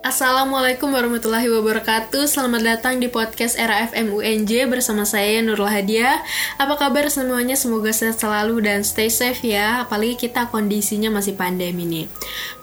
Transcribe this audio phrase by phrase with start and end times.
[0.00, 2.24] Assalamualaikum warahmatullahi wabarakatuh.
[2.24, 6.24] Selamat datang di podcast Era FM UNJ bersama saya Nurul Hadia
[6.56, 7.52] Apa kabar semuanya?
[7.52, 9.84] Semoga sehat selalu dan stay safe ya.
[9.84, 12.08] Apalagi kita kondisinya masih pandemi nih.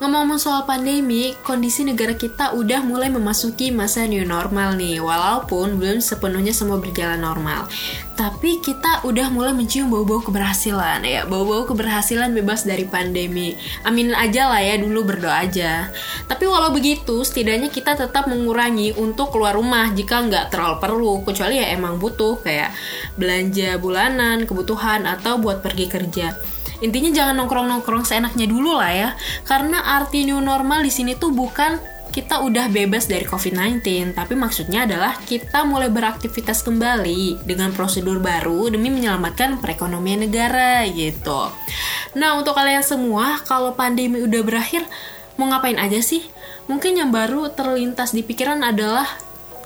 [0.02, 6.02] Ngomong-ngomong soal pandemi, kondisi negara kita udah mulai memasuki masa new normal nih Walaupun belum
[6.02, 7.70] sepenuhnya semua berjalan normal.
[8.18, 11.22] Tapi kita udah mulai mencium bau-bau keberhasilan ya.
[11.22, 13.54] Bau-bau keberhasilan bebas dari pandemi.
[13.86, 15.86] Aminin aja lah ya, dulu berdoa aja.
[16.26, 21.60] Tapi walau begitu, setidaknya kita tetap mengurangi untuk keluar rumah jika nggak terlalu perlu kecuali
[21.60, 22.72] ya emang butuh kayak
[23.20, 26.32] belanja bulanan kebutuhan atau buat pergi kerja
[26.80, 29.10] intinya jangan nongkrong-nongkrong seenaknya dulu lah ya
[29.44, 34.88] karena arti new normal di sini tuh bukan kita udah bebas dari COVID-19, tapi maksudnya
[34.88, 41.52] adalah kita mulai beraktivitas kembali dengan prosedur baru demi menyelamatkan perekonomian negara gitu.
[42.16, 44.82] Nah, untuk kalian semua, kalau pandemi udah berakhir,
[45.38, 46.26] mau ngapain aja sih?
[46.68, 49.08] Mungkin yang baru terlintas di pikiran adalah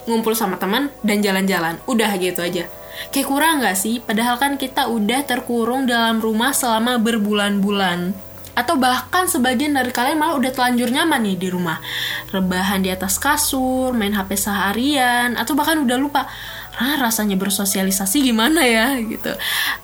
[0.07, 1.79] ngumpul sama teman dan jalan-jalan.
[1.87, 2.67] Udah gitu aja.
[3.11, 3.99] Kayak kurang gak sih?
[3.99, 8.15] Padahal kan kita udah terkurung dalam rumah selama berbulan-bulan.
[8.53, 11.81] Atau bahkan sebagian dari kalian malah udah telanjur nyaman nih di rumah.
[12.29, 16.29] Rebahan di atas kasur, main HP seharian, atau bahkan udah lupa
[16.77, 18.97] ah, rasanya bersosialisasi gimana ya?
[19.01, 19.33] gitu.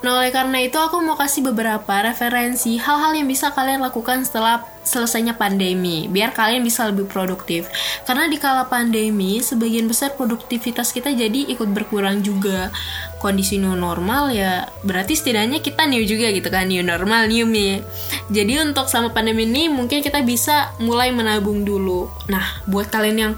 [0.05, 4.65] Nah oleh karena itu aku mau kasih beberapa referensi hal-hal yang bisa kalian lakukan setelah
[4.89, 7.69] selesainya pandemi biar kalian bisa lebih produktif.
[8.09, 12.73] Karena di kala pandemi sebagian besar produktivitas kita jadi ikut berkurang juga.
[13.21, 17.85] Kondisi new normal ya berarti setidaknya kita new juga gitu kan new normal new me.
[18.33, 22.09] Jadi untuk sama pandemi ini mungkin kita bisa mulai menabung dulu.
[22.33, 23.35] Nah buat kalian yang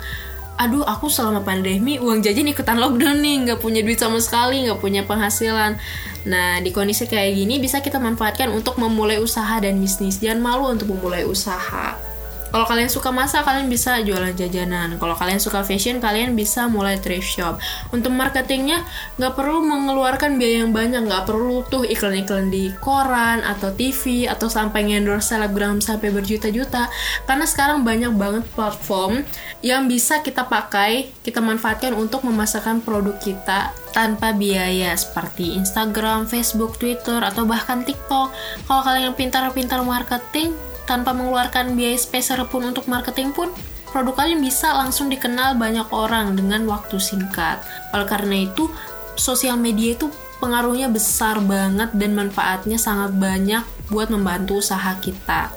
[0.61, 4.77] aduh aku selama pandemi uang jajan ikutan lockdown nih nggak punya duit sama sekali nggak
[4.77, 5.81] punya penghasilan.
[6.29, 10.21] Nah di kondisi kayak gini bisa kita manfaatkan untuk memulai usaha dan bisnis.
[10.21, 12.10] Jangan malu untuk memulai usaha
[12.51, 14.99] kalau kalian suka masak, kalian bisa jualan jajanan.
[14.99, 17.63] Kalau kalian suka fashion, kalian bisa mulai thrift shop.
[17.95, 18.83] Untuk marketingnya,
[19.23, 24.51] nggak perlu mengeluarkan biaya yang banyak, nggak perlu tuh iklan-iklan di koran atau TV atau
[24.51, 26.91] sampai ngendorse selebgram sampai berjuta-juta.
[27.25, 29.23] Karena sekarang banyak banget platform
[29.63, 36.79] yang bisa kita pakai, kita manfaatkan untuk memasarkan produk kita tanpa biaya seperti Instagram, Facebook,
[36.83, 38.35] Twitter, atau bahkan TikTok.
[38.67, 40.55] Kalau kalian yang pintar-pintar marketing,
[40.91, 43.55] tanpa mengeluarkan biaya spesial pun untuk marketing pun,
[43.95, 47.63] produk kalian bisa langsung dikenal banyak orang dengan waktu singkat.
[47.95, 48.67] Oleh karena itu,
[49.15, 50.11] sosial media itu
[50.43, 55.55] pengaruhnya besar banget dan manfaatnya sangat banyak buat membantu usaha kita.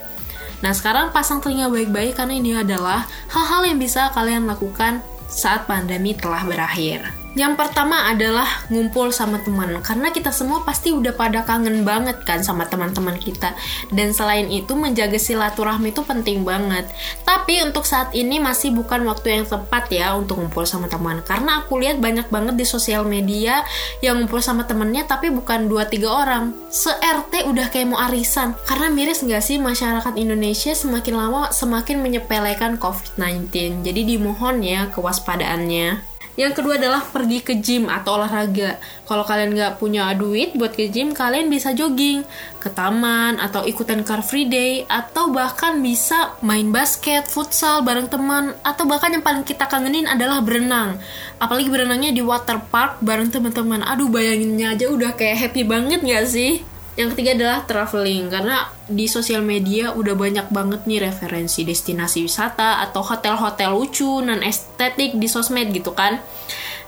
[0.61, 6.13] Nah, sekarang pasang telinga baik-baik karena ini adalah hal-hal yang bisa kalian lakukan saat pandemi
[6.13, 7.22] telah berakhir.
[7.33, 12.45] Yang pertama adalah ngumpul sama teman karena kita semua pasti udah pada kangen banget kan
[12.45, 13.57] sama teman-teman kita.
[13.89, 16.85] Dan selain itu menjaga silaturahmi itu penting banget.
[17.25, 21.66] Tapi untuk saat ini masih bukan waktu yang tepat ya untuk ngumpul sama teman karena
[21.66, 23.65] aku lihat banyak banget di sosial media
[24.05, 26.53] yang ngumpul sama temennya tapi bukan 2 3 orang.
[26.69, 28.53] Se-RT udah kayak mau arisan.
[28.69, 33.81] Karena miris nggak sih masyarakat Indonesia semakin lama semakin menyepelekan COVID-19.
[33.81, 36.12] Jadi dimohon ya kewaspadaannya.
[36.33, 38.81] Yang kedua adalah pergi ke gym atau olahraga.
[39.05, 42.25] Kalau kalian nggak punya duit buat ke gym, kalian bisa jogging
[42.57, 48.57] ke taman atau ikutan car free day atau bahkan bisa main basket, futsal bareng teman
[48.66, 50.97] atau bahkan yang paling kita kangenin adalah berenang.
[51.38, 53.85] Apalagi berenangnya di water park bareng teman-teman.
[53.85, 56.72] Aduh bayanginnya aja udah kayak happy banget nggak sih?
[56.93, 62.85] Yang ketiga adalah traveling karena di sosial media udah banyak banget nih referensi destinasi wisata
[62.85, 66.21] atau hotel-hotel lucu non estetik di sosmed gitu kan.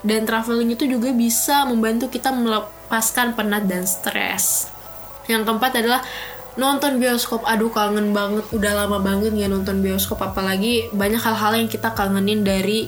[0.06, 4.70] Dan traveling itu juga bisa membantu kita melepaskan penat dan stres.
[5.26, 6.06] Yang keempat adalah
[6.56, 11.68] nonton bioskop aduh kangen banget udah lama banget ya nonton bioskop apalagi banyak hal-hal yang
[11.68, 12.88] kita kangenin dari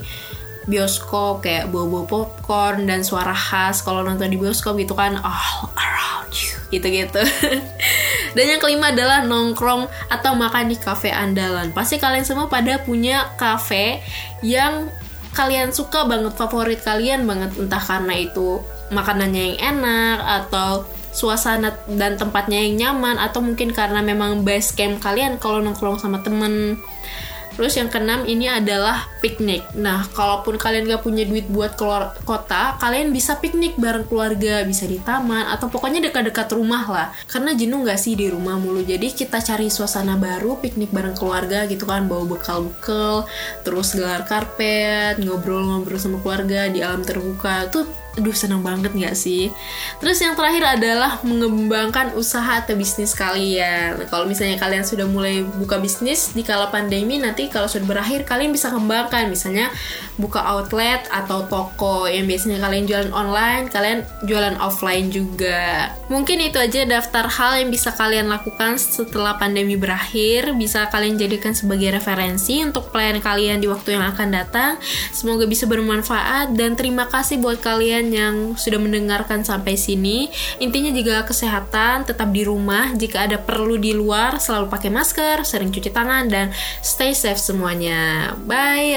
[0.71, 5.86] bioskop kayak bobo popcorn dan suara khas kalau nonton di bioskop gitu kan you
[6.69, 7.21] gitu-gitu.
[8.35, 11.71] Dan yang kelima adalah nongkrong atau makan di cafe andalan.
[11.71, 14.03] Pasti kalian semua pada punya cafe
[14.45, 14.91] yang
[15.33, 17.55] kalian suka banget favorit kalian banget.
[17.57, 18.61] Entah karena itu
[18.93, 20.85] makanannya yang enak atau
[21.17, 26.21] suasana dan tempatnya yang nyaman atau mungkin karena memang base camp kalian kalau nongkrong sama
[26.21, 26.77] temen.
[27.57, 29.65] Terus yang keenam ini adalah piknik.
[29.77, 34.85] Nah, kalaupun kalian gak punya duit buat keluar kota, kalian bisa piknik bareng keluarga, bisa
[34.85, 37.07] di taman, atau pokoknya dekat-dekat rumah lah.
[37.29, 38.81] Karena jenuh gak sih di rumah mulu.
[38.85, 43.25] Jadi kita cari suasana baru, piknik bareng keluarga gitu kan, bawa bekal-bekal,
[43.65, 47.69] terus gelar karpet, ngobrol-ngobrol sama keluarga di alam terbuka.
[47.69, 47.85] Itu
[48.17, 49.53] aduh senang banget nggak sih
[50.01, 55.77] terus yang terakhir adalah mengembangkan usaha atau bisnis kalian kalau misalnya kalian sudah mulai buka
[55.77, 59.73] bisnis di kala pandemi nanti kalau sudah berakhir kalian bisa kembangkan misalnya
[60.21, 65.93] buka outlet atau toko yang biasanya kalian jualan online kalian jualan offline juga.
[66.11, 70.53] Mungkin itu aja daftar hal yang bisa kalian lakukan setelah pandemi berakhir.
[70.57, 74.71] Bisa kalian jadikan sebagai referensi untuk pelayan kalian di waktu yang akan datang.
[75.13, 80.27] Semoga bisa bermanfaat dan terima kasih buat kalian yang sudah mendengarkan sampai sini.
[80.57, 82.91] Intinya juga kesehatan tetap di rumah.
[82.97, 86.49] Jika ada perlu di luar selalu pakai masker sering cuci tangan dan
[86.81, 88.33] stay safe semuanya.
[88.49, 88.96] Bye